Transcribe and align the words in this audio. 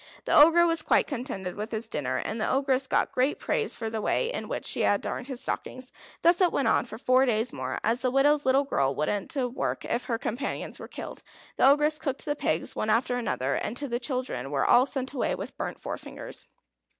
The 0.25 0.35
Ogre 0.35 0.65
was 0.65 0.81
quite 0.81 1.05
contented 1.05 1.53
with 1.53 1.69
his 1.69 1.87
dinner, 1.87 2.17
and 2.17 2.41
the 2.41 2.49
Ogress 2.49 2.87
got 2.87 3.11
great 3.11 3.37
praise 3.37 3.75
for 3.75 3.87
the 3.87 4.01
way 4.01 4.33
in 4.33 4.47
which 4.47 4.65
she 4.65 4.81
had 4.81 4.99
darned 4.99 5.27
his 5.27 5.41
stockings. 5.41 5.91
Thus 6.23 6.41
it 6.41 6.51
went 6.51 6.67
on 6.67 6.85
for 6.85 6.97
four 6.97 7.27
days 7.27 7.53
more. 7.53 7.77
As 7.83 7.99
the 7.99 8.09
widow's 8.09 8.43
little 8.43 8.63
girl 8.63 8.95
wouldn't 8.95 9.35
work 9.35 9.85
if 9.85 10.05
her 10.05 10.17
companions 10.17 10.79
were 10.79 10.87
killed, 10.87 11.21
the 11.55 11.67
Ogress 11.69 11.99
cooked 11.99 12.25
the 12.25 12.35
pigs 12.35 12.75
one 12.75 12.89
after 12.89 13.15
another, 13.15 13.53
and 13.53 13.77
the 13.77 13.99
children 13.99 14.49
were 14.49 14.65
all 14.65 14.87
sent 14.87 15.13
away 15.13 15.35
with 15.35 15.55
burnt 15.55 15.79
forefingers. 15.79 16.47